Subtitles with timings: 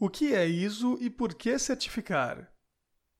[0.00, 2.52] O que é ISO e por que certificar?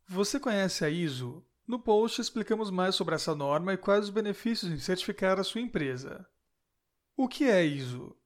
[0.06, 1.45] Você conhece a ISO?
[1.67, 5.61] No post explicamos mais sobre essa norma e quais os benefícios em certificar a sua
[5.61, 6.25] empresa.
[7.17, 8.17] O que é ISO?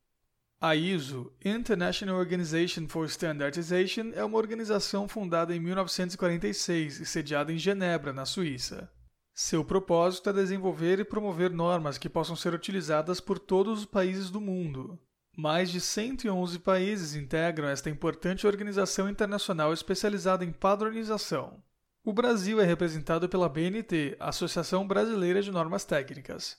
[0.61, 7.57] A ISO, International Organization for Standardization, é uma organização fundada em 1946 e sediada em
[7.57, 8.93] Genebra, na Suíça.
[9.33, 14.31] Seu propósito é desenvolver e promover normas que possam ser utilizadas por todos os países
[14.31, 15.01] do mundo.
[15.35, 21.63] Mais de 111 países integram esta importante organização internacional especializada em padronização.
[22.05, 26.59] O Brasil é representado pela BNT, Associação Brasileira de Normas Técnicas.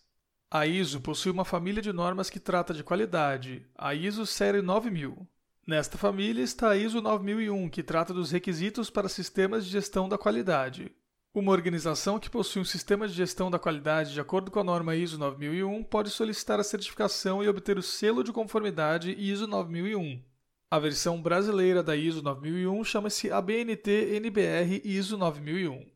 [0.50, 5.28] A ISO possui uma família de normas que trata de qualidade, a ISO Série 9000.
[5.68, 10.18] Nesta família está a ISO 9001, que trata dos requisitos para sistemas de gestão da
[10.18, 10.92] qualidade.
[11.36, 14.96] Uma organização que possui um sistema de gestão da qualidade de acordo com a norma
[14.96, 20.22] ISO 9001 pode solicitar a certificação e obter o selo de conformidade ISO 9001.
[20.70, 25.88] A versão brasileira da ISO 9001 chama-se ABNT NBR ISO 9001.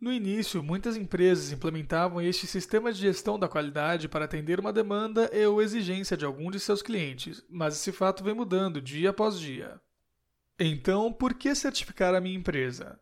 [0.00, 5.28] No início, muitas empresas implementavam este sistema de gestão da qualidade para atender uma demanda
[5.30, 9.38] e ou exigência de algum de seus clientes, mas esse fato vem mudando dia após
[9.38, 9.78] dia.
[10.58, 12.98] Então, por que certificar a minha empresa?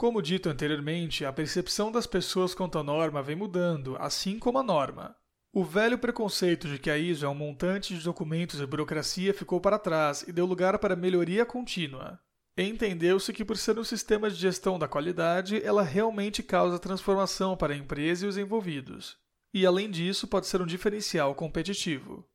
[0.00, 4.62] Como dito anteriormente, a percepção das pessoas quanto à norma vem mudando, assim como a
[4.62, 5.14] norma.
[5.52, 9.60] O velho preconceito de que a ISO é um montante de documentos e burocracia ficou
[9.60, 12.18] para trás e deu lugar para melhoria contínua.
[12.56, 17.74] Entendeu-se que, por ser um sistema de gestão da qualidade, ela realmente causa transformação para
[17.74, 19.18] a empresa e os envolvidos.
[19.52, 22.26] E, além disso, pode ser um diferencial competitivo.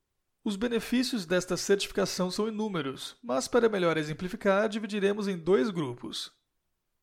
[0.44, 6.32] Os benefícios desta certificação são inúmeros, mas, para melhor exemplificar, dividiremos em dois grupos.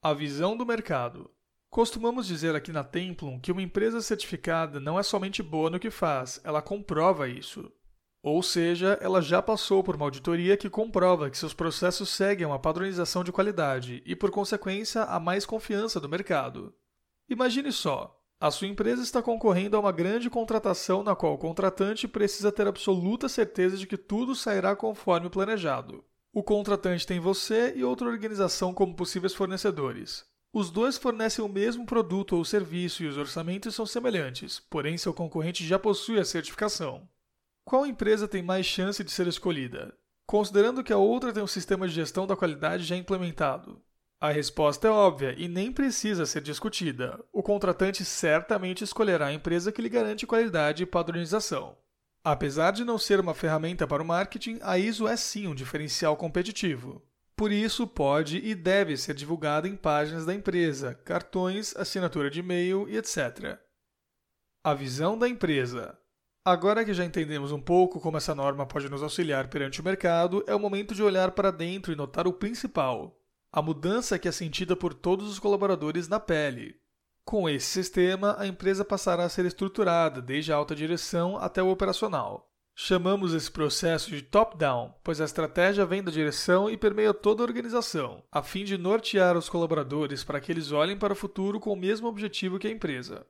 [0.05, 1.31] A visão do mercado.
[1.71, 5.93] Costumamos dizer aqui na Templum que uma empresa certificada não é somente boa no que
[5.93, 7.71] faz, ela comprova isso.
[8.21, 12.59] Ou seja, ela já passou por uma auditoria que comprova que seus processos seguem uma
[12.59, 16.75] padronização de qualidade e, por consequência, há mais confiança do mercado.
[17.31, 22.09] Imagine só: a sua empresa está concorrendo a uma grande contratação na qual o contratante
[22.09, 26.05] precisa ter absoluta certeza de que tudo sairá conforme planejado.
[26.35, 30.25] O contratante tem você e outra organização como possíveis fornecedores.
[30.51, 35.13] Os dois fornecem o mesmo produto ou serviço e os orçamentos são semelhantes, porém seu
[35.13, 37.07] concorrente já possui a certificação.
[37.67, 39.95] Qual empresa tem mais chance de ser escolhida?
[40.27, 43.83] Considerando que a outra tem um sistema de gestão da qualidade já implementado.
[44.19, 47.23] A resposta é óbvia e nem precisa ser discutida.
[47.31, 51.77] O contratante certamente escolherá a empresa que lhe garante qualidade e padronização.
[52.25, 56.17] Apesar de não ser uma ferramenta para o marketing, a ISO é sim um diferencial
[56.17, 57.03] competitivo.
[57.35, 62.89] Por isso, pode e deve ser divulgada em páginas da empresa, cartões, assinatura de e-mail
[62.89, 63.59] e etc.
[64.63, 65.99] A visão da empresa.
[66.45, 70.45] Agora que já entendemos um pouco como essa norma pode nos auxiliar perante o mercado,
[70.47, 73.21] é o momento de olhar para dentro e notar o principal:
[73.53, 76.82] a mudança que é sentida por todos os colaboradores na pele.
[77.25, 81.71] Com esse sistema, a empresa passará a ser estruturada desde a alta direção até o
[81.71, 82.49] operacional.
[82.75, 87.47] Chamamos esse processo de top-down, pois a estratégia vem da direção e permeia toda a
[87.47, 91.73] organização, a fim de nortear os colaboradores para que eles olhem para o futuro com
[91.73, 93.27] o mesmo objetivo que a empresa.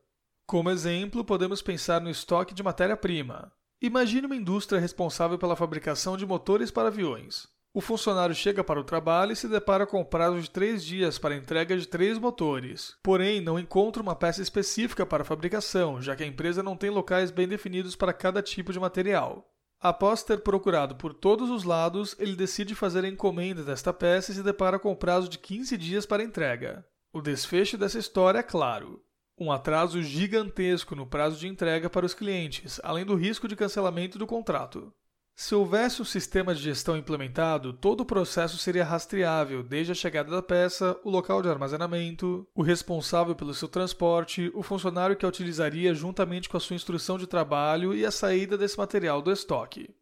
[0.47, 3.53] Como exemplo, podemos pensar no estoque de matéria-prima.
[3.81, 7.49] Imagine uma indústria responsável pela fabricação de motores para aviões.
[7.75, 11.19] O funcionário chega para o trabalho e se depara com o prazo de três dias
[11.19, 12.99] para a entrega de três motores.
[13.03, 17.31] Porém, não encontra uma peça específica para fabricação, já que a empresa não tem locais
[17.31, 19.49] bem definidos para cada tipo de material.
[19.81, 24.35] Após ter procurado por todos os lados, ele decide fazer a encomenda desta peça e
[24.35, 26.85] se depara com o prazo de 15 dias para entrega.
[27.11, 29.03] O desfecho dessa história é claro
[29.39, 34.19] um atraso gigantesco no prazo de entrega para os clientes, além do risco de cancelamento
[34.19, 34.93] do contrato.
[35.35, 40.31] Se houvesse um sistema de gestão implementado, todo o processo seria rastreável, desde a chegada
[40.31, 45.29] da peça, o local de armazenamento, o responsável pelo seu transporte, o funcionário que a
[45.29, 49.95] utilizaria juntamente com a sua instrução de trabalho e a saída desse material do estoque.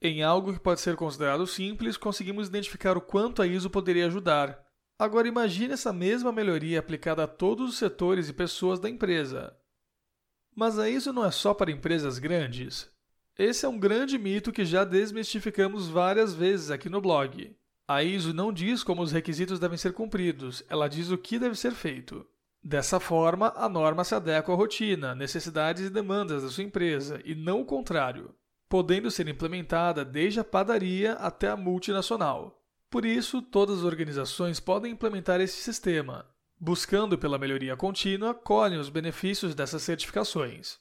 [0.00, 4.68] Em algo que pode ser considerado simples, conseguimos identificar o quanto a ISO poderia ajudar,
[4.98, 9.56] Agora imagine essa mesma melhoria aplicada a todos os setores e pessoas da empresa.
[10.56, 12.90] Mas a ISO não é só para empresas grandes.
[13.38, 17.54] Esse é um grande mito que já desmistificamos várias vezes aqui no blog.
[17.86, 21.54] A ISO não diz como os requisitos devem ser cumpridos, ela diz o que deve
[21.54, 22.26] ser feito.
[22.60, 27.32] Dessa forma, a norma se adequa à rotina, necessidades e demandas da sua empresa, e
[27.32, 28.34] não o contrário,
[28.68, 32.60] podendo ser implementada desde a padaria até a multinacional.
[32.90, 36.26] Por isso, todas as organizações podem implementar esse sistema.
[36.58, 40.80] Buscando pela melhoria contínua, colhem os benefícios dessas certificações.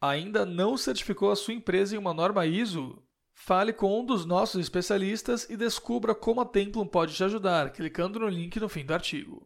[0.00, 3.02] Ainda não certificou a sua empresa em uma norma ISO?
[3.34, 8.20] Fale com um dos nossos especialistas e descubra como a Templum pode te ajudar, clicando
[8.20, 9.44] no link no fim do artigo.